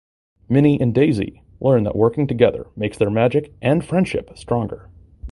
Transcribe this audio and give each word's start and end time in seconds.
Minnie 0.49 0.81
and 0.81 0.95
Daisy 0.95 1.43
learn 1.59 1.83
that 1.83 1.95
working 1.95 2.25
together 2.25 2.65
makes 2.75 2.97
their 2.97 3.11
magic 3.11 3.53
and 3.61 3.83
their 3.83 3.87
friendship 3.87 4.31
stronger. 4.35 4.89